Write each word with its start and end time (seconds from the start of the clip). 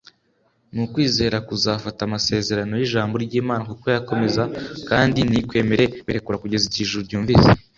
ni 0.73 0.79
ukwizera 0.85 1.37
kuzafata 1.47 1.99
amasezerano 2.07 2.73
yijambo 2.75 3.13
ryImana 3.25 3.63
kuko 3.69 3.85
yakomeza 3.95 4.43
kandi 4.89 5.19
ntikwemere 5.27 5.83
kuyarekura 6.03 6.41
kugeza 6.43 6.65
igihe 6.67 6.83
Ijuru 6.85 7.05
ryumvise 7.07 7.49